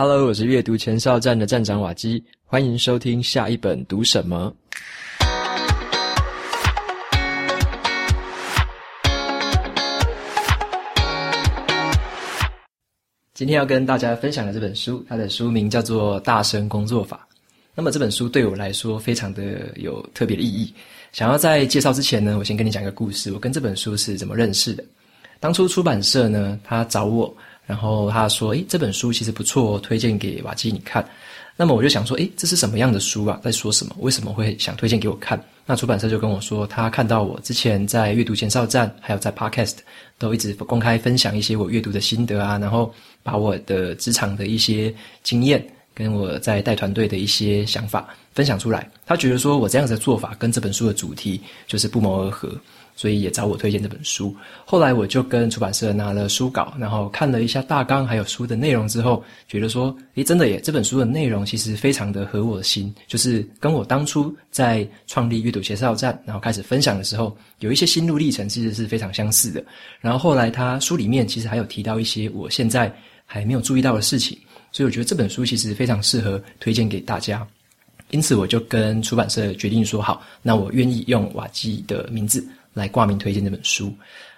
[0.00, 4.54] Hello，我是阅读前哨站的站长瓦基，欢迎收听下一本读什么。
[13.34, 17.26] 今天要跟大家分享的这本书，它的书名叫做《大声工作法》。
[17.74, 20.72] 那么这本书对我来说非常的有特别的意义。
[21.10, 23.32] 想要在介绍之前呢，我先跟你讲一个故事。
[23.32, 24.84] 我跟这本书是怎么认识的？
[25.40, 27.36] 当初出版社呢，他找我。
[27.68, 31.06] 然后他说：“诶，这本书其实不错，推荐给瓦基你看。”
[31.54, 33.38] 那么我就想说：“诶，这是什么样的书啊？
[33.44, 33.94] 在说什么？
[33.98, 39.74] 为什么会想推荐给我看？”那出版社就跟我说，他看到我之前在阅读前哨站，还有在 Podcast
[40.16, 42.90] 都一直公开分享一些我阅读的心得啊，然后
[43.22, 45.62] 把我的职场的一些经验
[45.92, 48.90] 跟我在带团队的一些想法分享出来。
[49.04, 52.50] 他觉得说我这样子的做法跟这本书的主题就是不谋而合。
[52.98, 54.34] 所以也找我推荐这本书。
[54.64, 69.64] 后来我就跟出版社拿了书稿，然后看了一下大纲还有书的内容之后，觉得说，诶，真的耶，这本书的内容其实非常的合我的心，就是跟我当初在创立阅读前哨站，然后开始分享的时候，有一些心路历程，其实是非常相似的。
[70.00, 72.92] 然后后来他书里面其实还有提到一些我现在
[73.24, 74.36] 还没有注意到的事情，
[74.72, 77.46] 所以我觉得这本书其实非常适合推荐给大家。
[78.10, 82.42] 因此我就跟出版社决定说，好，那我愿意用瓦基的名字。
[82.78, 83.92] 来挂名推荐这本书。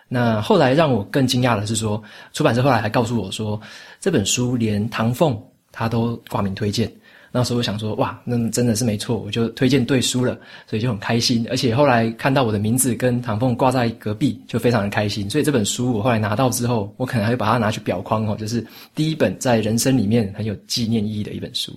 [0.09, 2.03] 那后来让我更惊讶的是说，
[2.33, 3.61] 出版社后来还告诉我说，
[4.01, 6.91] 这本书连唐凤他都挂名推荐。
[7.33, 11.47] 那时候我想说，哇，那真的是没错，我就推荐对书了，所以就很开心。
[11.49, 15.31] 而且后来看到我的名字跟唐凤挂在隔壁，就非常的开心。
[15.31, 18.67] 所以这本书我后来拿到之后，我可能还会把它拿去裱框哦，就是
[18.97, 21.73] 第一本在人生里面很有纪念意义的一本书。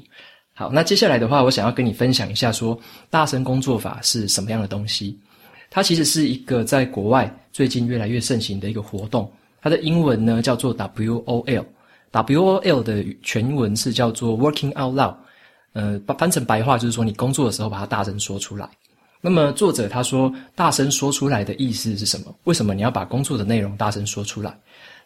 [0.56, 2.76] 好，那接下来的话，我想要跟你分享一下说，
[3.12, 5.16] 大声工作法是什么样的东西。
[5.74, 9.28] 它其实是一个在国外最近越来越盛行的一个活动。
[9.60, 15.16] 它的英文呢叫做 WOL，WOL 的全文是叫做 Working Out Loud。
[15.72, 18.70] 呃，翻成白话就是说，你工作的时候把它大声说出来。
[19.20, 22.32] 那么作者他说，大声说出来的意思是什么？
[22.44, 24.56] 为什么你要把工作的内容大声说出来？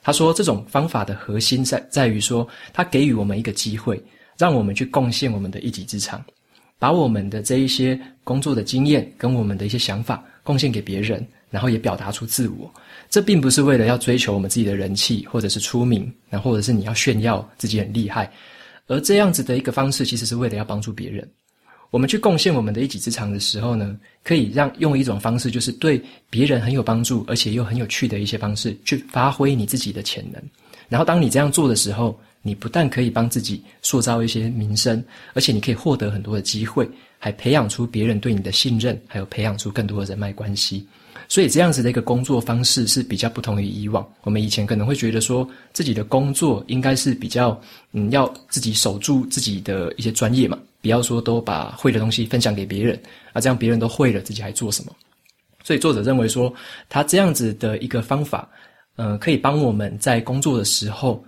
[0.03, 4.03] 他说，这种方法的核心在在于说，它给予我们一个机会，
[4.37, 6.21] 让我们去贡献我们的一己之长，
[6.79, 10.23] 把我们的这一些工作的经验跟我们的一些想法。
[10.47, 12.73] 贡献给别人，然后也表达出自我。
[13.09, 18.31] 这并不是为了要追求我们自己的人气，或者是出名，那或者是你要炫耀自己很厉害。
[18.87, 21.29] 而这样子的一个方式，其实是为了要帮助别人。
[21.89, 30.41] 我们去贡献我们的一己之长的时候呢，可以让用一种方式，就是对别人很有帮助，而且又很有趣的一些方式，去发挥你自己的潜能。
[30.87, 35.03] 然后当你这样做的时候，你不但可以帮自己塑造一些名声，
[35.33, 36.89] 而且你可以获得很多的机会。
[37.19, 40.87] 还培养出别人对你的信任，还有培养出更多的人脉关系，
[41.27, 44.07] 所以这样子的一个工作方式是比较不同于以往。
[44.21, 47.59] 我们以前可能会觉得说，自己的工作应该是比较，
[47.91, 52.95] 嗯，要自己守住自己的一些专业嘛，不要说都把会的东西分享给别人，
[53.33, 54.95] 啊，这样别人都会了，自己还做什么？
[55.63, 56.53] 所以作者认为说，
[56.87, 58.47] 他这样子的一个方法，
[58.95, 61.25] 呃，可以帮我们在工作的时候。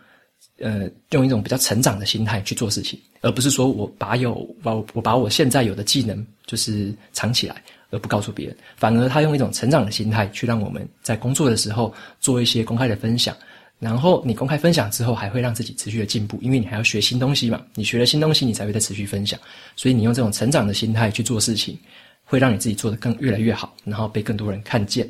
[0.61, 8.55] 呃，用一种比较成长的心态去做事情，而不是说我把有把我我把我现在有的技能就是藏起来，而不告诉别人。
[8.77, 13.35] 反而他用一种成长的心态去让我们在工作的时候做一些公开的分享。
[13.79, 17.61] 然后你公开分享之后，还会让自己持续的进步，因为你还要学新东西嘛。
[17.75, 19.39] 你学了新东西，你才会再持续分享。
[19.77, 21.79] 所以你用这种成长的心态去做事情，
[22.25, 25.09] 会让你自己做得更越来越好，然后被更多人看见。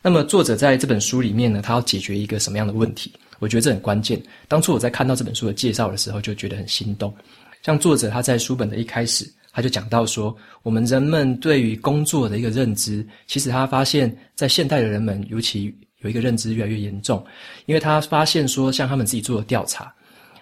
[0.00, 3.12] 那么作者在这本书里面呢，他要解决一个什么样的问题？
[3.38, 4.20] 我觉得这很关键。
[4.46, 7.14] 当初我在看到这本书的介绍的时候，就觉得很心动。
[7.62, 17.24] 像作者他在书本的一开始，他就讲到说，我们人们对于工作的一个认知，其实他发现，在现代的人们，尤其有一个认知越来越严重，
[17.66, 19.92] 因为他发现说，像他们自己做的调查，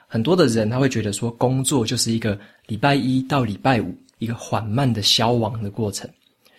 [0.07, 6.09] 很多的人他会觉得说，工作就是一个礼拜一到礼拜五一个缓慢的消亡的过程，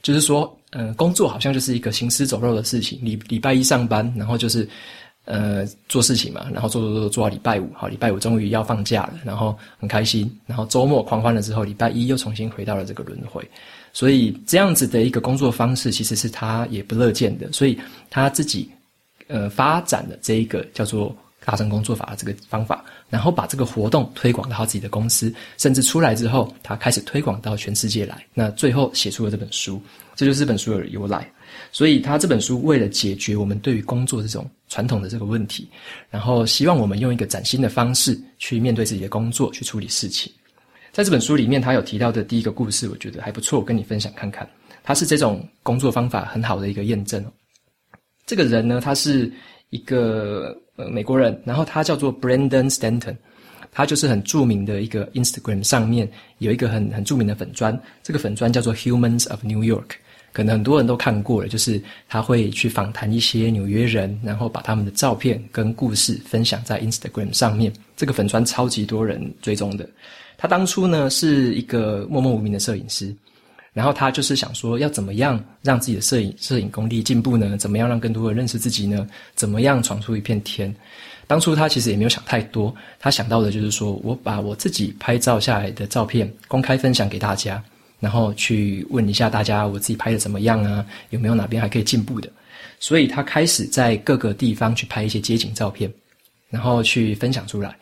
[0.01, 4.67] 就是说，嗯、工作好像就是一个行尸走肉的事情，礼礼拜一上班，然后就是。
[5.27, 13.45] 呃，做事情嘛，然后做做做做到礼拜五，好，礼拜五终于要放假了，然后很开心，然后周末狂欢了之后，礼拜一又重新回到了这个轮回，
[13.91, 17.77] 所以这样子的一个工作方式，其实是他也不乐见的，所以
[18.09, 18.71] 他自己
[19.27, 21.13] 呃发展了这一个叫做
[21.43, 29.81] 大声工作法的这个方法，然后把这个活动推广到自己的公司，甚至出来之后，他开始推广到全世界来，那最后写出了这本书，
[30.15, 31.29] 这就是这本书的由来。
[31.71, 35.67] 所以他这本书为了解决我们对于工作这种传统的这个问题，
[36.09, 40.31] 然后希望我们用一个崭新的方式去面对自己的工作，去处理事情。
[40.91, 44.47] 在这本书里面，他有提到的第一个故事，我觉得还不错，我跟你分享看看。
[44.83, 47.23] 他是这种工作方法很好的一个验证。
[48.25, 49.31] 这个人呢，他是
[49.69, 53.15] 一个呃美国人，然后他叫做 Brandon Stanton。
[53.69, 56.09] 他就是很著名的一个 Instagram 上面
[56.39, 59.91] 有一个很很著名的粉砖，这个粉砖叫做 Humans of New York，
[60.37, 67.73] 可能很多人都看过了，就是他会去访谈一些纽约人，然后把他们的照片跟故事分享在 Instagram 上面。
[67.95, 69.89] 这个粉专超级多人追踪的。
[70.37, 73.11] 他当初呢是一个默默无名的摄影师。
[73.73, 77.57] 然后他就是想说，要怎么样让自己的摄影摄影功力进步呢？
[77.57, 79.07] 怎么样让更多人认识自己呢？
[79.33, 80.71] 怎么样闯出一片天？
[81.25, 87.63] 当初他其实也没有想太多，他想到的就是说，我把我自己拍照下来的照片公开分享给大家，
[87.99, 90.85] 然后去问一下大家，我自己拍的怎么样啊？
[91.09, 92.29] 有没有哪边还可以进步的？
[92.79, 95.91] 所以他开始在各个地方去拍一些街景照片，
[96.49, 97.75] 然后去分享出来。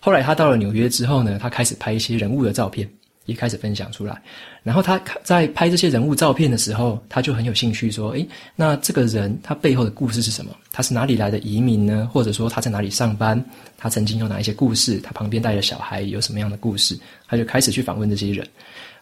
[0.00, 2.88] 后来他到了纽约之后呢，他开始拍一些人物的照片。
[3.26, 4.20] 也开始分享出来，
[4.64, 10.50] 然后他在拍这些人物照片的时候，他就很有兴趣说：“诶，那这个人他背后的故事是什么？
[10.72, 12.10] 他是哪里来的移民呢？
[12.12, 13.40] 或者说他在哪里上班？
[13.78, 14.98] 他曾经有哪一些故事？
[14.98, 16.98] 他旁边带着小孩有什么样的故事？”
[17.28, 18.44] 他就开始去访问这些人。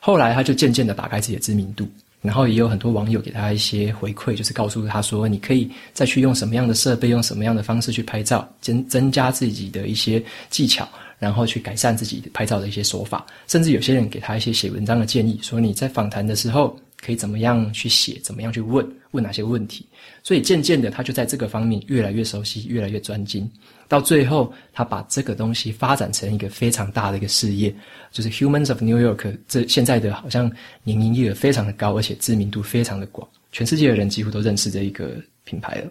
[0.01, 1.87] 后来他就渐渐的打开自己的知名度，
[2.23, 10.89] 然后也有很多网友给他一些回馈，就是告诉他说：“你可以再去用什么样的设备，用什么样的方式去拍照，增增加自己的一些技巧。”
[11.21, 19.85] 然后去改善自己拍照的一些手法，甚至有些人给他一些写文章的建议，说你在访谈的时候可以怎么样去写，怎么样去问，问哪些问题。
[20.23, 23.47] 所以渐渐的，他就在这个方面越来越熟悉，越来越专精。
[23.91, 27.75] 到最后，他把这个东西发展成一个非常大的一个事业，
[28.13, 29.37] 就是 Humans of New York。
[29.49, 30.49] 这现在的好像
[30.85, 35.91] 年营业额非常的高，而且知名度非常的广，全世界的人几乎都认识这一个品牌了。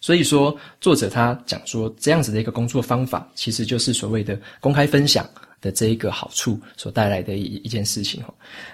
[0.00, 5.28] 所以说，作者他讲说，这样子的一个工作方法，其实就是所谓的公开分享
[5.66, 8.22] 的这一个好处所带来的一一件事情。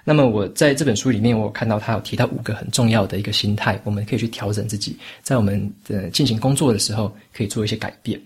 [0.05, 8.21] 那么我在这本书里面，我看到他有提到五个很重要的一个心态，我们可以去调整自己，在我们的进行工作的时候，可以做一些改变。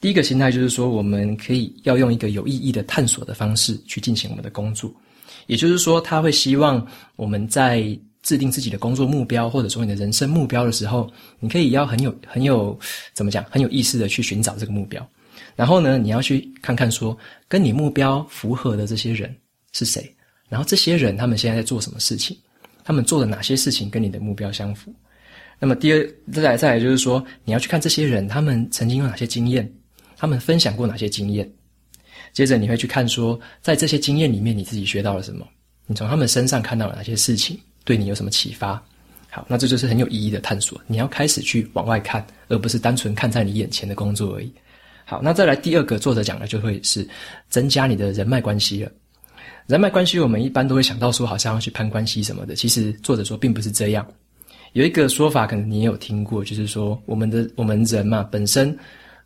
[0.00, 4.92] 第一个心态就是说，我们可以要用一个有意义的探索的方式去进行我们的工作，
[5.48, 7.98] 也就是说，他会希望我们在。
[8.24, 11.06] 制定自己的工作目标，或者说你的人生目标的时候，
[11.40, 12.74] 你可以要很有很有
[13.12, 15.06] 怎么讲，很有意识的去寻找这个目标。
[15.56, 17.16] 然后呢，你要去看看说，
[17.48, 19.34] 跟你目标符合的这些人
[19.72, 20.12] 是谁，
[20.48, 22.36] 然后这些人他们现在在做什么事情，
[22.84, 24.92] 他们做的哪些事情跟你的目标相符。
[25.58, 29.72] 那么第二，再来再来就是说，你要去看这些人他们曾经有哪些经验，
[30.16, 31.50] 他们分享过哪些经验。
[32.32, 35.46] 接着你会去看说，在这些经验里面你自己学到了什么，
[35.86, 37.58] 你从他们身上看到了哪些事情。
[37.84, 38.82] 对你有什么启发？
[39.30, 40.80] 好，那这就是很有意义的探索。
[40.86, 44.52] 你要开始去往外看，而不是单纯看在你眼前的工作而已。
[45.04, 47.06] 好，那再来第二个作者讲的就会是
[47.48, 48.90] 增加你的人脉关系了。
[49.66, 52.54] 人脉关系，我们一般都会想到说，好像要去攀关系什么的。
[52.54, 54.06] 其实作者说并不是这样。
[54.72, 58.76] 有一个说法，可能你也有听过，就是说我们的我们人嘛，本身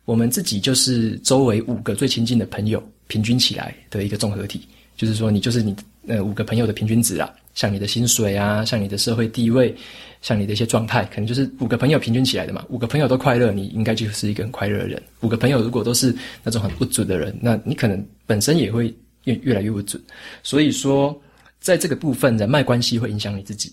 [0.05, 4.67] 我们自己就是周围五个最亲近的朋友平均起来的一个综合体。
[4.95, 5.75] 就是说，你就是你
[6.07, 7.33] 呃五个朋友的平均值啊。
[7.59, 9.75] 像你的薪水啊，像你的社会地位，
[10.21, 12.63] 像你的一些状态，可能就是五个朋友平均起来的嘛。
[12.69, 15.03] 五个朋友都快乐，你应该就是一个很快乐的人。
[15.19, 18.95] 五个朋友如果都是那种很不准的人，那你可能本身也会
[19.25, 20.01] 越越来越不准。
[20.41, 21.21] 所以说，
[21.59, 23.69] 在这个部分，人脉关系会影响你自己。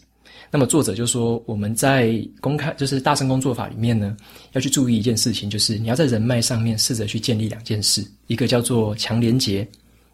[0.50, 4.16] 那么作者就说，我们在公开就是大声工作法里面呢，
[4.50, 9.64] 要去注意一件事情，就是你要在人脉上面试着去建立两件事，一个叫做强连结，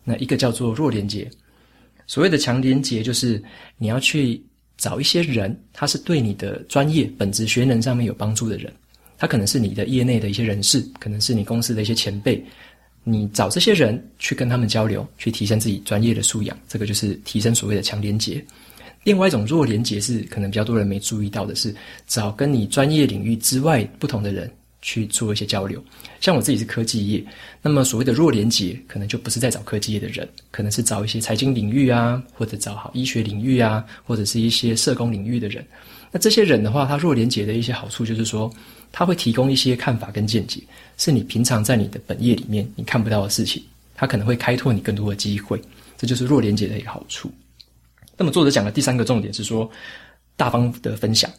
[0.04, 1.26] 那一个叫做弱连结。
[2.12, 3.42] 所谓的强连结，就是
[3.78, 4.38] 你要去
[4.76, 8.70] 找一些人，他是对你的专业本职学能上面有帮助的人，
[9.16, 12.44] 他可能是你的业内的一些人士，可能是你公司的一些前辈，
[13.02, 18.44] 你找这些人去跟他们交流，去提升自己专业的素养，这个就是提升所谓的强连结。
[19.04, 21.74] 另外一种弱连结是可能比较多人没注意到的是，
[22.06, 24.52] 找跟你专业领域之外不同的人。
[24.82, 25.82] 去做一些交流，
[26.20, 27.24] 像我自己是科技业，
[27.62, 35.64] 那么所谓的弱连结，可能就不是在找科技业的人，可能是找一些财经领域啊，或者找好医学领域啊，或者是一些社工领域的人。
[36.10, 38.52] 那这些人的话，他弱连结的一些好处就是说，
[38.90, 40.60] 他会提供一些看法跟见解，
[40.98, 43.62] 是你平常在你的本业里面你看不到的事情，
[43.94, 45.62] 他可能会开拓你更多的机会，
[45.96, 47.30] 这就是弱连结的一个好处。
[48.16, 49.70] 那么作者讲的第三个重点是说，
[50.36, 51.30] 大方的分享。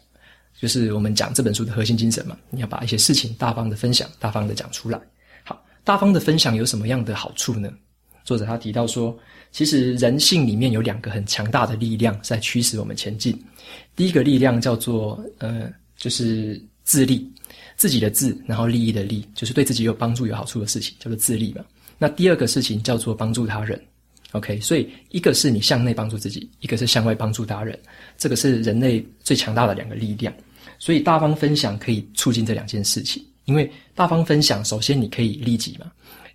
[0.60, 5.00] 就是我们讲这本书的核心精神嘛，你要把一些事情大方的分享，大方的讲出来。
[5.42, 7.70] 好，大方的分享有什么样的好处呢？
[8.24, 9.14] 作者他提到说，
[9.52, 13.38] 其实人性里面有两个很强大的力量在驱使我们前进。
[13.94, 17.30] 第一个力量叫做呃，就是自利，
[17.76, 21.62] 自己的自，然后利益的利，就是对自己有帮助、有好处的事情叫做自利嘛。
[21.98, 23.78] 那第二个事情叫做帮助他人。
[24.34, 27.78] OK，所以一个是你向内帮助自己，一个是向外帮助他人，
[28.18, 30.34] 这个是人类最强大的两个力量。
[30.76, 35.86] 所以大方分享可以促进这两件事情，因为大方分享，首先你可以利己嘛，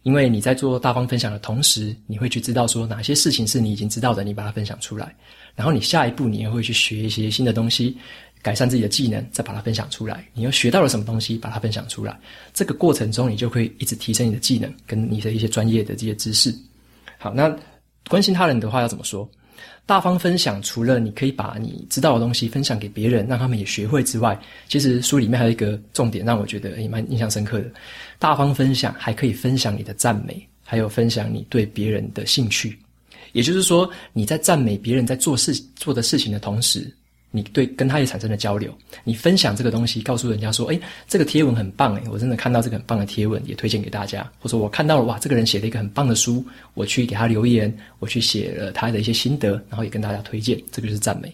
[0.04, 5.14] 因为你在做大方分享的同时，你会去知道说哪些事情是你已经知道的，你把它分享出来，
[5.54, 7.98] 然后你下一步你也会去学一些新的东西，
[8.42, 10.26] 改善自己的技能，再把它分享出来。
[10.34, 12.18] 你又学到了什么东西，把它分享出来，
[12.54, 16.56] 这个过程中你就会一直提升你的技能跟你的一些专业的这些知识。
[17.18, 17.54] 好，那
[18.10, 19.30] 关心他人的话要怎么说？
[19.86, 27.66] 大方分享，除了你可以把你知道的东西分享给别人，让他们也学会之外，其实书里面还有一个重点，让我觉得也蛮印象深刻的。
[28.20, 32.78] 大方分享还可以分享你的赞美，还有分享你对别人的兴趣。
[33.32, 36.92] 也就是说，你在赞美别人在做事做的事情的同时。
[37.32, 44.28] 你对跟他也产生了交流，你分享这个东西，告诉人家说，诶，这个贴文很棒，诶，我真的看到这个很棒的贴文，也推荐给大家。
[44.40, 46.44] 或者我看到了，哇，这个人写了一个很棒的书，
[46.74, 51.32] 我去给他留言，我去写了他的一些心得，然后也跟大家推荐，这个就是赞美。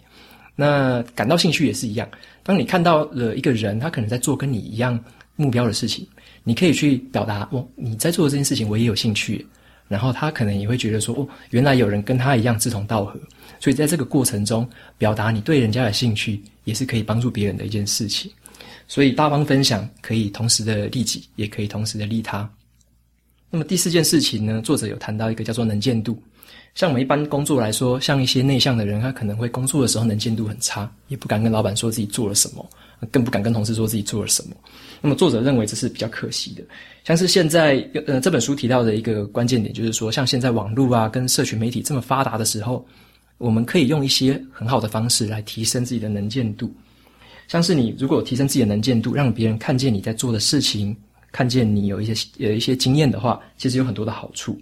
[0.55, 2.07] 那感到兴趣也是一样，
[2.43, 4.99] 当你看到了一个人，他可能在做跟你一样
[5.37, 6.05] 目标的事情，
[6.43, 9.45] 你可以去表达，哦，你在做的这件事情，我也有兴趣。
[9.87, 13.19] 然后他可能也会觉得说，哦，原来有人跟他一样志同道合，
[13.59, 18.31] 所以在这个过程中，表达你对人家的兴趣，也是可以帮助别人的一件事情。
[18.87, 22.49] 所以大方分享可以同时的利己，也可以同时的利他。
[23.49, 26.21] 那么第四件事情呢，作者有谈到一个叫做能见度。
[26.75, 32.69] 像我们一般工作来说，像一些内向的人，他可能会工作的时候能见度很差，也不敢跟老板说自己做了什么，
[33.11, 34.55] 更不敢跟同事说自己做了什么。
[35.01, 36.61] 那么作者认为这是比较可惜的。
[37.05, 42.85] 像是现在呃这本书提到的一个关键点，就是说像现在网络啊跟社群媒体这么发达的时候，
[43.37, 46.73] 我们可以用一些很好的方式来提升自己的能见度。
[47.47, 50.95] 像是你如果提升自己的能见度，让别人看见你在做的事情，
[51.31, 54.59] 看见你有一些有一些经验的话，其实有很多的好处。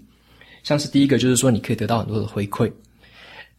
[0.64, 2.72] 像是第一个就是说，你可以得到很多的回馈。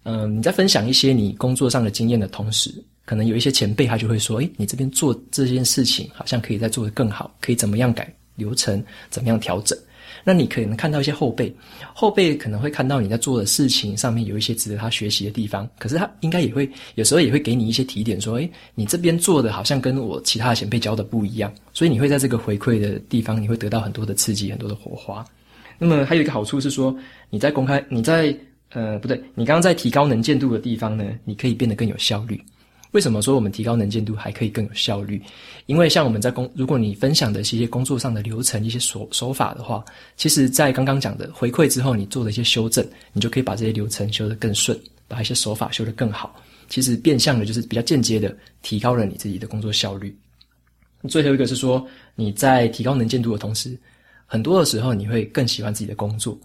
[0.03, 2.71] 嗯、你在分享一些你工作上的经验的同时，
[3.07, 9.79] 可能有一些前辈他就会说：“诶，你这边做这件事情好像可以再做得更好，可以怎么样改流程，怎么样调整。”
[10.25, 11.55] 那你可能看到一些后辈，
[11.93, 25.25] 后辈可能会看到你在做的事情上面有一些值得他学习的地方，可是他应该也会有时候也会给你一些提点，说：“诶，你这边做的好像跟我其他的前辈教的不一样。”所以你会在这个回馈的地方，你会得到很多的刺激，很多的火花。
[25.79, 26.97] 那么还有一个好处是说，
[27.29, 28.35] 你在公开，你在
[28.71, 32.41] 呃不对，你刚刚在提高能见度的地方呢，你可以变得更有效率。
[32.95, 35.21] 为什么说我们提高能见度还可以更有效率？
[35.67, 39.85] 因为像我们在工，如果你分享的是一些工作上的流程、一些手手法的话，
[40.17, 46.41] 其实，在刚刚讲的回馈之后，你做了一些修正，你就可以把这些流程修得更顺，把一些手法修得更好。
[46.69, 50.17] 其实变相的就是比较间接的提高了你自己的工作效率。
[51.09, 51.85] 最后一个是说，
[52.15, 53.77] 你在提高能见度的同时。
[54.25, 56.39] 很多的时候，你会更喜欢自己的工作，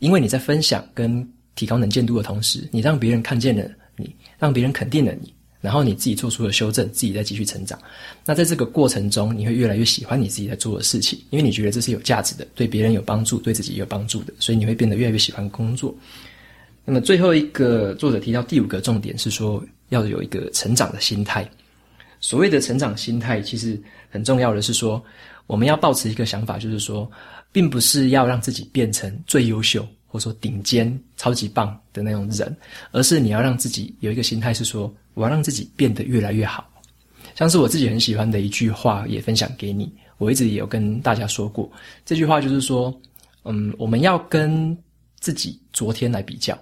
[0.00, 5.32] 因为你在分享跟提高能见度的同时，你让别人看见了你，让别人肯定了你，
[5.64, 7.78] 然后你自己做出了修正，自己再继续成长。
[8.22, 15.94] 那在这个过程中，你会越来越喜欢你自己在做的事情，因为你觉得这是有价值的，对别人有帮助，对自己也有帮助的，所以你会变得越来越喜欢工作。
[16.84, 21.48] 那么最后一个作者提到第五个重点是说，要有一个成长的心态。
[22.20, 23.80] 所谓的成长心态，其实
[24.10, 25.02] 很重要的是说。
[25.46, 27.06] 我们要保持一个想法，就是说，
[27.52, 32.56] 并不是要让自己变成最优秀，或者说顶尖、超级棒的那种人，
[32.92, 36.64] 而是你要让自己有一个心态，是说，我要让自己变得越来越好。
[37.34, 39.92] 像是我自己很喜欢的一句话，也分享给你。
[40.18, 41.68] 我一直也有跟大家说过，
[42.06, 42.96] 这句话就是说，
[43.42, 44.78] 嗯，我们要跟
[45.18, 46.56] 自己昨天来比较，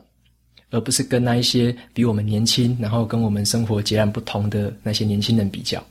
[0.71, 5.85] 而不是跟那一些比我们年轻，然后跟我们生活截然不同的那些年轻人比较。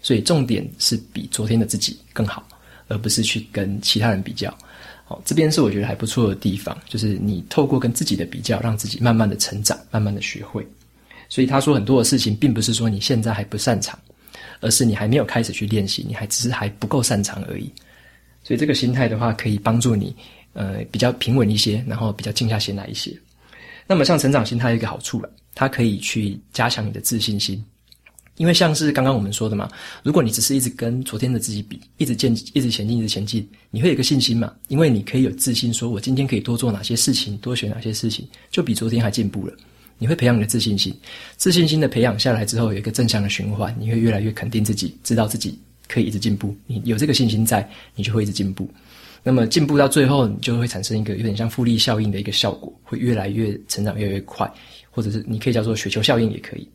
[0.00, 2.48] 所以重点是比昨天的自己更好，
[2.88, 4.56] 而不是去跟其他人比较。
[5.04, 10.66] 好，这边是我觉得还不错的地方，就是你透过跟自己的比较，让自己慢慢的成长，慢慢的学会。
[11.28, 13.98] 所以他说很多的事情，并不是说你现在还不擅长，
[14.60, 17.70] 而是你还没有开始去练习，你还只是还不够擅长而已。
[18.42, 20.14] 所以这个心态的话，可以帮助你，
[20.54, 23.14] 呃，比较平稳一些，然后比较静下心来一些。
[23.86, 27.62] 那么像成长心态一个好处了，它可以去加强你的自信心。
[28.36, 29.70] 因为像是刚刚我们说的嘛，
[30.02, 34.52] 如果你只是一直跟昨天的自己比，一直前一直前进，一直前进，你会有个信心嘛？
[34.68, 39.54] 因为你可以有自信，说我今天可以多做哪些事情，多学哪些事情，就比昨天还进步了。
[39.96, 40.92] 你会培养你的自信心，
[41.36, 46.54] 自信心的培养下来之后，有一个正向的循环，你会越来越肯定自己，知道自己可以一直进步。
[46.66, 48.68] 你有这个信心在，你就会一直进步。
[49.22, 54.52] 那么进步到最后，你就会产生一个有点像复利效应的一个效果，会越来越成长，越来越快，
[54.90, 56.68] 或者是你可以叫做雪球效应也可以。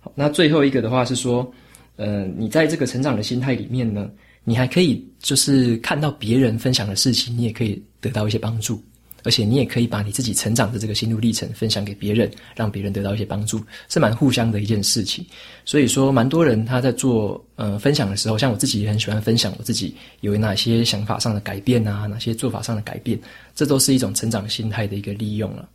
[0.00, 1.50] 好那最后一个的话是说，
[1.96, 4.10] 呃，你在这个成长的心态里面呢，
[4.44, 8.82] 你还可以就是看到别人分享的事情，你也可以得到一些帮助。
[9.24, 15.26] 而且你也可以把你自己成长的这个心路历程分享给别人，让别人得到一些帮助，是蛮互相的一件事情。
[15.64, 23.20] 所以说，蛮多人他在做呃分享的时候，像我自己也很喜欢分享我自己有哪些想法上的改变啊，哪些做法上的改变，
[23.56, 25.68] 这都是一种成长心态的一个利用了。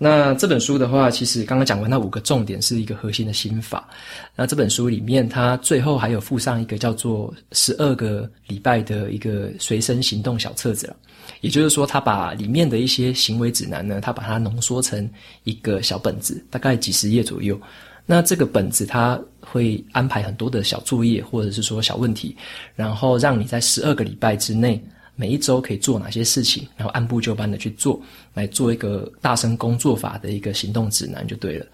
[0.00, 3.88] 那这本书的话，其实刚刚讲完那五个重点是一个核心的心法。
[4.36, 10.96] 那这本书里面，它最后还有附上一个叫做十二个礼拜的一个随身行动小册子了。
[11.40, 15.10] 也就是说，它把里面的一些行为指南呢，它把它浓缩成
[15.42, 17.60] 一个小本子，大概几十页左右。
[18.06, 22.36] 那这个本子它会安排很多的小作业，或者是说小问题，
[22.76, 24.80] 然后让你在十二个礼拜之内。
[25.20, 28.00] 每一周可以做哪些事情，然后按部就班的去做，
[28.34, 31.66] 来做一个大声工作法的一个行动指南就对了。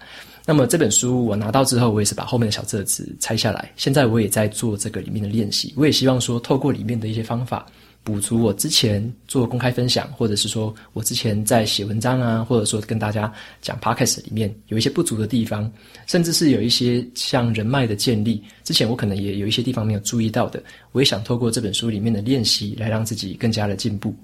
[0.47, 5.71] 那么这本书我拿到之后，我也是把后面的小册子拆下来，现在我也在做这个里面的练习。
[5.77, 7.67] 我也希望说，透过里面的一些方法。
[8.05, 13.33] 补足我之前做公开分享，或者是说我之前在写文章啊，或者说跟大家
[13.63, 15.69] 讲 Podcast 里面有一些不足的地方，
[16.05, 24.15] 甚至是有一些像人脉的建立，之前我可能也有一些地方没有注意到的，我也想透过这本书里面的练习来让自己更加的进步。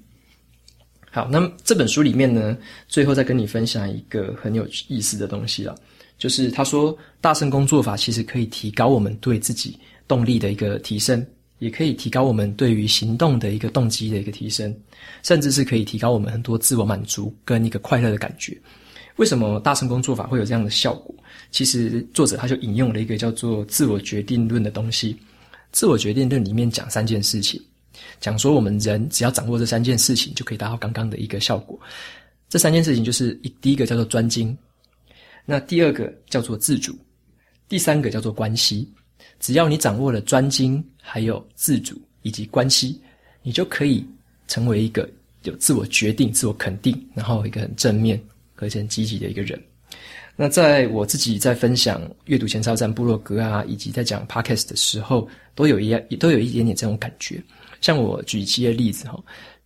[1.10, 2.56] 好，那么这本书里面呢，
[2.88, 5.76] 最后再跟你分享一个很有意思的东西了，
[6.20, 9.76] 就是他说大声工作法其实可以提高我们对自己
[10.08, 11.26] 动力的一个提升。
[11.62, 14.76] 也可以提高我们对于行动的一个动机的一个提升，
[15.22, 18.60] 甚至是可以提高我们很多自我满足跟一个快乐的感觉。
[19.18, 21.14] 为什么大声工作法会有这样的效果？
[21.52, 25.16] 其实作者他就引用了一个叫做自我决定论的东西。
[25.72, 27.62] 自我决定论里面讲三件事情，
[28.20, 31.80] 讲说我们人只要掌握这三件事情，就可以达到刚刚的一个效果。
[32.50, 34.58] 这三件事情就是一第一个叫做专精，
[35.46, 36.98] 那第二个叫做自主，
[37.70, 38.92] 第三个叫做关系。
[39.42, 43.02] 只要你掌握了专精，还有自主以及关系，
[43.42, 44.06] 你就可以
[44.48, 45.10] 成为一个
[45.44, 48.22] 有自我决定、自我肯定，然后一个很正面
[48.58, 49.62] 而且很积极的一个人。
[50.36, 57.44] 那在我自己在分享阅读前哨站部落格啊，以及在讲 Podcast 的时候，都有一样，都有一点点这种感觉。
[57.82, 59.22] 像我举一些例子哈，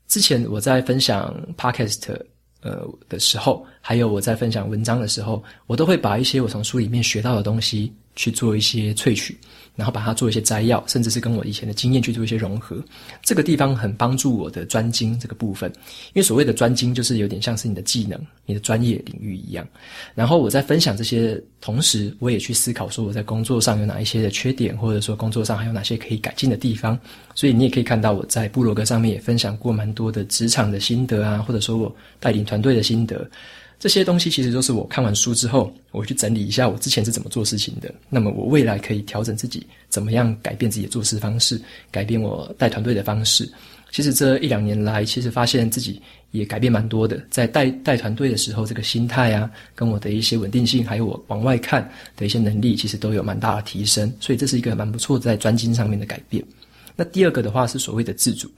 [0.08, 2.18] 之前我在分享 Podcast
[2.62, 9.38] 呃的时候，还有我在分享文章的时候，我都会把一些我从书里面学到的东西去做一些萃取。
[9.76, 12.84] 然后把它做一些摘要，甚至是跟我以前的经验去做一些融合，
[13.22, 15.72] 这个地方很帮助我的专精这个部分。
[16.14, 19.68] 因为所谓的专精，就是有点像是你的技能、你的专业领域一样。
[20.14, 26.98] 然后我在分享这些同时，我也去思考说我在工作上有哪一些的缺点，或者说工作上还有哪些可以改进的地方。
[27.34, 33.30] 所以你也可以看到我在部落格上面也分享过蛮多的职场的心得啊，或者说我带领团队的心得。
[33.86, 37.94] 这些东西其实都是我看完书之后，我去整理一下我之前是怎么做事情的。
[38.10, 43.48] 那么我未来可以调整自己，怎么样改变自己的做事方式，改变我带团队的方式。
[43.92, 47.24] 其实这一两年来，其实发现自己也改变蛮多的。
[47.30, 54.12] 在带带团队的时候，这个心态啊，跟我的一些稳定性，还有我往外看的一些能力，其实都有蛮大的提升。
[54.20, 56.44] 所以这是一个蛮不错的在专精上面的改变。
[56.96, 58.50] 那第二个的话是所谓的自主。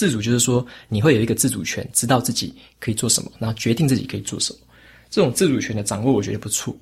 [0.00, 4.58] 自主就是说，你会有一个自主权，知道自己可以做什么，然后决定自己可以做什么。
[5.10, 6.74] 这种自主权的掌握，我觉得不错。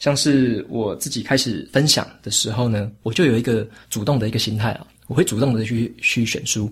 [0.00, 6.68] 像是我自己开始分享的时候呢，我就有一个主动的一个心态啊，我会主动的去去选书，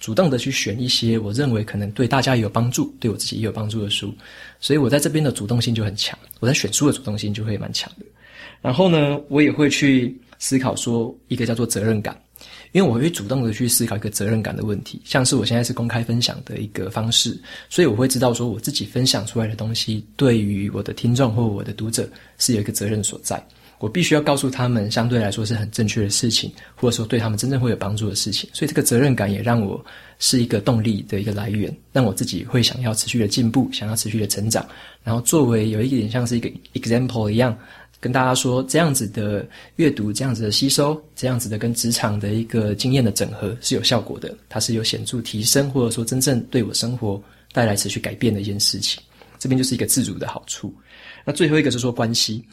[0.00, 4.14] 主动的去选一些我认为可能对大家也有帮助、对我自己也有帮助的书。
[4.60, 8.06] 所以我在这边的主动性就很强，我在选书的主动性就会蛮强的。
[8.62, 12.18] 然后呢，我也会去思考说，一个叫做责任感。
[12.74, 23.40] 因为我会主动的去思考一个责任感的问题，像是我现在是公开分享的一个方式，所以我会知道说我自己分享出来的东西，对于我的听众或我的读者是有一个责任所在，
[23.78, 29.80] 我必须要告诉他们相对来说是很正确的事情，或者说对他们真正会有帮助的事情，所以这个责任感也让我
[30.18, 34.66] 是一个动力的一个来源，让我自己会想要持续的进步，想要持续的成长，
[35.04, 37.56] 然后作为有一点像是一个 example 一样。
[38.04, 47.18] 跟大家说，这样子的阅读，这样子的吸收，这样子的跟职场的一个经验的整合是有效果的，它是有显著提升，或者说真正对我生活
[47.50, 49.02] 带来持续改变的一件事情。
[49.38, 50.70] 这边就是一个自主的好处。
[51.24, 52.44] 那最后一个是说关系，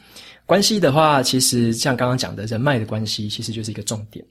[0.46, 4.24] 关系的话，其实像刚刚讲的人脉的关系，其实就是一个重点。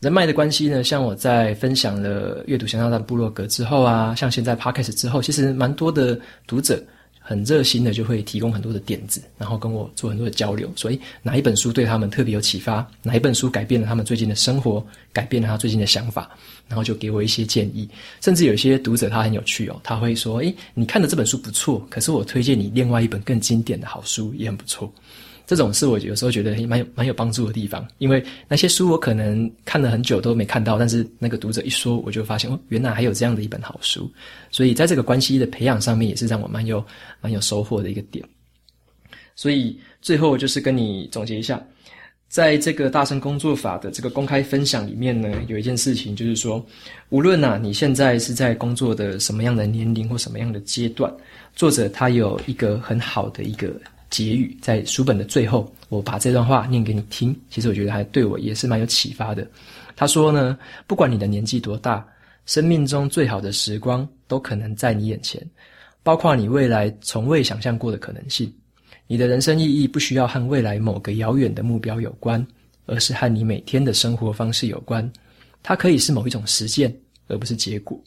[0.00, 6.82] 人脉的关系呢，像我在分享了阅读前哨站部落格之后啊，像现在 Podcast 之后，其实蛮多的读者。
[7.22, 10.70] 很热心的就会提供很多的点子，然后跟我做很多的交流。
[10.76, 12.86] 所以哪一本书对他们特别有启发？
[13.02, 14.84] 哪一本书改变了他们最近的生活？
[15.12, 16.30] 改变了他最近的想法？
[16.68, 17.88] 然后就给我一些建议。
[18.20, 24.92] 甚至有些读者他很有趣哦，他会说：“诶，你看的这本书不错，可是我推荐你另外一本更经典的好书也很不错。”
[25.46, 34.10] 这种是我有时候觉得蛮有蛮有帮助的地方，因为那些书我可能看了很久都没看到，但是那个读者一说，我就发现哦，原来还有这样的一本好书。
[34.50, 36.82] 所以在这个关系的培养上面，也是让我蛮有
[37.20, 38.24] 蛮有收获的一个点。
[39.34, 41.62] 所以最后就是跟你总结一下，
[42.28, 46.64] 在这个大声工作法的这个公开分享里面呢，有一件事情就是说，
[47.10, 51.12] 无论啊你现在是在工作的什么样的年龄或什么样的阶段，
[51.54, 53.74] 作者他有一个很好的一个。
[54.12, 57.34] 结语在书本的最后，我把这段话念给你听。
[57.48, 59.44] 其实我觉得还对我也是蛮有启发的。
[59.96, 62.06] 他说呢，不管你的年纪多大，
[62.44, 65.42] 生命中最好的时光都可能在你眼前，
[66.02, 68.52] 包括你未来从未想象过的可能性。
[69.06, 72.46] 你的人生意义不需要和未来某个遥远的目标有关，
[72.84, 75.10] 而是和你每天的生活方式有关。
[75.62, 76.94] 它可以是某一种实践，
[77.28, 77.98] 而不是结果。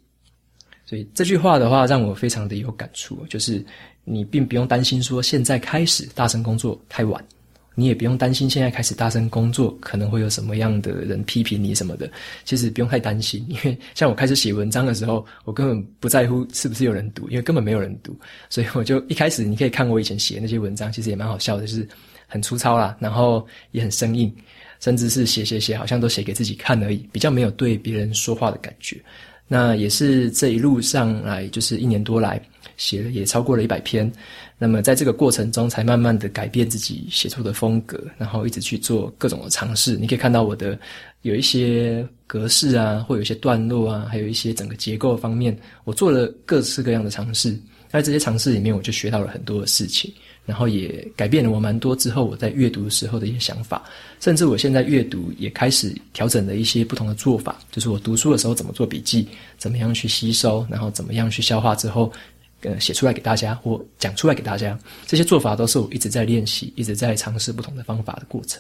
[0.86, 3.66] 所以这句话的话，让我非常的有感触，就是。
[4.08, 7.26] 你并不用担心说现在开始大声工作太晚，
[7.74, 12.08] 你也不用担心现在开始大声工作可能会有什么样的人批评你什么的。
[12.44, 18.16] 其实不用太担心， 因为像我开始写文章的时候，我根本不在乎是不是有人读，因为根本没有人读。
[18.48, 21.90] 所以我就一开始你可以看我以前写那些文章，其实也蛮好笑的，就是
[22.28, 24.32] 很粗糙啦，然后也很生硬，
[24.80, 29.02] 甚至是写写写，好像都写给自己看而已，比较没有对别人说话的感觉。
[29.48, 32.42] 那也是这一路上来，就是一年多来。
[32.78, 34.12] 写了也超过了一百篇，
[34.58, 39.96] 那么在这个过程中，才慢慢的改变自己写作的风格，然后一直去做各种的尝试。
[39.96, 40.78] 你可以看到我的
[41.22, 47.58] 有一些格式啊，或有一些段落啊，还有一些整个结构方面，我做了各式各样的尝试。
[47.88, 50.14] 在这些尝试里面，我就学到了很多的事情，
[50.46, 53.84] 然后也改变了我蛮多之后我在阅读的时候的一些想法，
[54.20, 59.28] 甚至我现在阅读也开始调整了一些不同的做法，就是我读书的时候怎么做笔记，
[59.58, 62.12] 怎么样去吸收，然后怎么样去消化之后。
[62.62, 68.60] 呃，写出来给大家或讲出来给大家，这些做法都是我一直在练习、一直在尝试不同的方法的过程。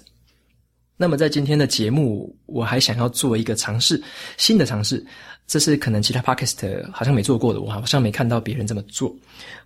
[0.96, 4.00] 那么在今天的节目，我还想要做一个尝试，
[4.38, 5.04] 新的尝试，
[5.48, 9.16] 这是可能其他 podcast 好像没做过的，我好像没看到别人这么做。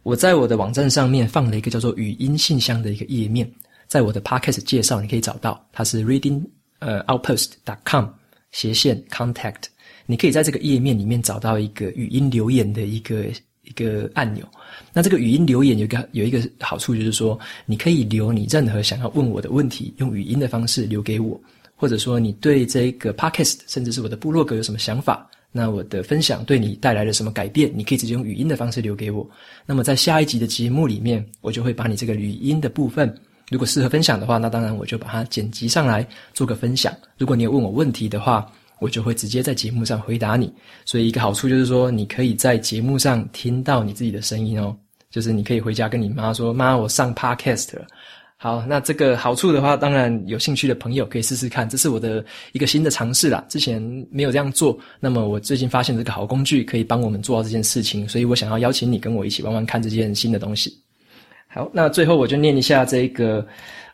[0.04, 3.50] 我在我的网站上面放了一个叫做语音信箱的一个页面，
[3.88, 6.42] 在我的 podcast 介绍你可以找到，它是 reading
[6.80, 8.06] 呃 outpost.com
[8.52, 9.63] 斜线 contact，
[10.06, 13.26] 你可以在这个页面里面找到一个语音留言的一个。
[13.63, 14.44] 一个按钮，
[14.92, 21.39] 那这个语音留言有个有一个好处，就是说你可以留你任何想要问我的问题，用语音的方式留给我，
[21.76, 29.28] 或者说你对这个 podcast 甚至是我的部落格有什么想法，那我的分享对你带来了什么改变，你可以直接用语音的方式留给我。
[29.66, 33.14] 那么在下一集的节目里面，我就会把你这个语音的部分，
[33.50, 36.96] 如果适合分享的话，那当然我就把它剪辑上来做个分享。
[37.18, 38.46] 如果你有问我问题的话，
[38.80, 40.54] 我就会直接在节目上回答你，
[40.86, 44.76] 所以一个好处就是说，你可以在节目上听到你自己的声音哦，
[45.10, 47.88] 就是你可以回家跟你妈说：“妈，我上 Podcast 了。”
[48.41, 52.23] 好，那这个好处的话，当然有兴趣的朋友可以试试看，这是我的
[52.54, 60.73] 一个新的尝试啦，之前没有这样做，那么我最近发现这个好工具可以帮我们做到这件事情，所以我想要邀请你跟我一起玩玩看这件新的东西。
[61.49, 63.45] 好，那最后我就念一下这个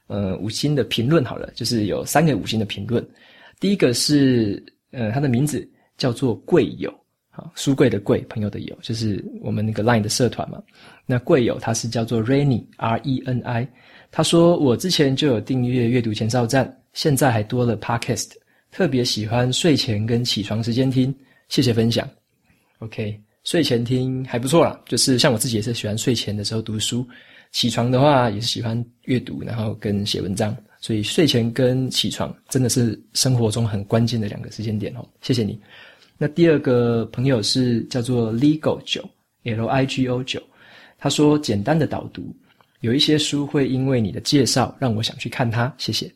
[0.05, 3.03] 呃五星的评论好了，就是有三个五星的评论，
[3.59, 4.63] 第一个是。
[4.91, 6.89] 呃，他的名字叫做贵友，
[7.29, 10.57] 好，书柜的贵，朋友的友，就是我们那个 Line 的社团嘛。
[11.05, 13.67] 那贵友他是叫做 Rainy R E N I。
[14.15, 18.31] 他说我之前就有订阅阅读前哨站，现在还多了 Podcast，
[18.71, 21.13] 特别喜欢睡前跟起床时间听，
[21.49, 22.09] 谢谢分享。
[22.79, 27.05] OK，睡前听还不错啦，就是像我自己也是喜欢睡前的时候读书，
[27.51, 30.55] 起床的话也是喜欢阅读，然后跟写文章。
[30.79, 35.59] 所以睡前跟起床真的是生活中很关键的两个时间点哦，谢谢你。
[36.17, 39.03] 那第二个朋友是叫做 Ligo 九
[39.43, 40.41] L I G O 九，
[40.97, 42.33] 他说简单的导读，
[42.81, 46.11] 有一些书会因为你的介绍让我想去看它，谢谢。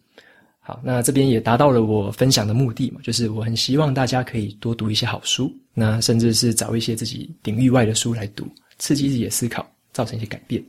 [0.60, 10.64] 好，那这边也达到了我分享的目的嘛，就是我很希望大家可以多读一些好书，那甚至是找一些自己领域外的书来读，刺激自己的思考，造成一些改变。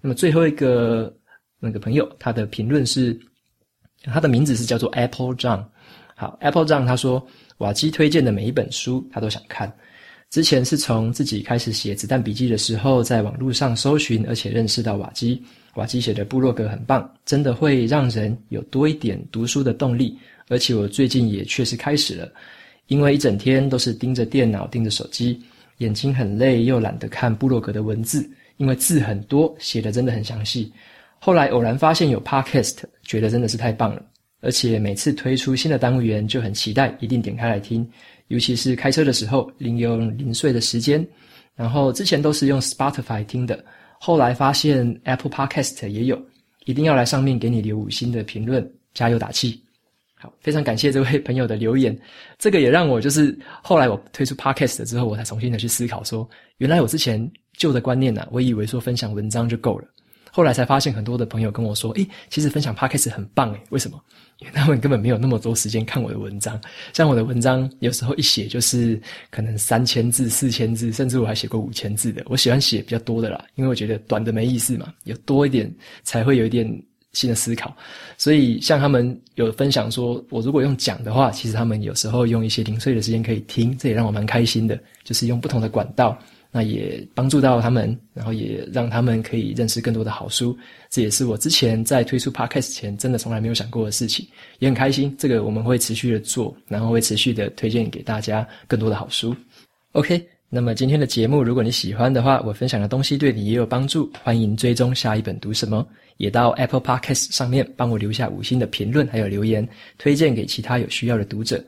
[0.00, 1.14] 那么最后一个。
[1.62, 3.14] 那个朋友，他的评论是，
[4.04, 5.62] 他的名字是叫做 Apple John。
[6.16, 7.22] 好，Apple John 他说，
[7.58, 9.70] 瓦基推荐的每一本书他都想看。
[10.30, 15.42] 之前是从自己开始写子弹笔记的时候，在网络上搜寻，而且认识到瓦基。
[15.74, 20.16] 瓦基写的部落格很棒，真的会让人有多一点读书的动力。
[20.46, 22.32] 而且我最近也确实开始了，
[22.86, 25.40] 因为一整天都是盯着电脑、盯着手机，
[25.78, 30.72] 眼睛很累，又懒得看部落格的文字，因为字很多，写的真的很详细。
[31.18, 34.02] 后来偶然发现有 Podcast，觉得真的是太棒了，
[34.40, 37.88] 而且每次推出新的单元就很期待，一定点开来听。
[38.28, 41.06] 尤其是开车的时候，利用零碎的时间。
[41.56, 43.62] 然后之前都是用 Spotify 听的，
[43.98, 46.18] 后来发现 Apple Podcast 也有，
[46.64, 49.62] 一定要来上面给你留五星的评论，加油打气。
[50.14, 51.98] 好，非常感谢这位朋友的留言，
[52.38, 59.88] 这个也让我就是后来我推出 Podcast 之后，我才重新的去思考说，原来我之前旧的观念呢、啊，我以为说分享文章就够了，
[60.30, 64.02] 后来才发现很多的朋友跟我说，诶，其实分享 Podcast 很棒诶，为什么？
[64.40, 66.60] 因为他们根本没有那么多时间看我的文章，
[66.92, 69.00] 像我的文章有时候一写就是
[69.30, 75.72] 可能三千字、四千字，甚至我还写过五千字的，我喜欢写比较多的啦，因为我觉得短的没意思嘛，有多一点
[76.02, 76.82] 才会有一点。
[77.12, 77.76] 新的思考，
[78.16, 84.78] 所以像他们有分享说，我如果用讲的话，其实他们有时候用一些零碎的时间可以听，这也让我蛮开心的。
[85.02, 86.16] 就是用不同的管道，
[86.50, 90.56] 那也帮助到他们，然后也让他们可以认识更多的好书。
[90.88, 94.26] 这也是我之前在推出 Podcast 前，真的从来没有想过的事情，
[94.58, 95.14] 也很开心。
[95.18, 99.34] 这个我们会持续的做，然后会持续的推荐给大家更多的好书。
[99.92, 100.20] OK。
[100.52, 105.86] 那么今天的节目，如果你喜欢的话，我分享的东西对你也有帮助，欢迎追踪下一本读什么，
[106.16, 111.64] 也到 Apple Podcast 上面帮我留下五星的评论还有留言，推荐给其他有需要的读者。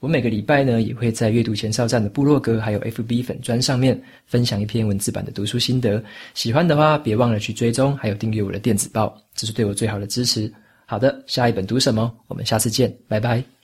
[0.00, 6.02] 我每个礼拜呢，也会在阅读前哨站的部落格还有 FB 粉专上面分享一篇文字版的读书心得，
[6.34, 10.50] 喜欢的话别忘了去追踪，还有订阅我的电子报，这是对我最好的支持。
[10.86, 12.12] 好的，下一本读什么？
[12.28, 13.59] 我们下次见，拜拜。